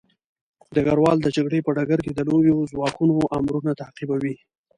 [0.75, 4.35] ډګروال د جګړې په ډګر کې د لويو ځواکونو امرونه تعقیبوي.